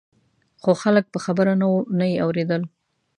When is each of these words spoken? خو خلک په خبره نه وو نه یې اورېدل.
خو 0.61 0.71
خلک 0.81 1.05
په 1.13 1.19
خبره 1.25 1.53
نه 1.61 1.67
وو 1.71 1.81
نه 1.99 2.05
یې 2.11 2.17
اورېدل. 2.25 2.61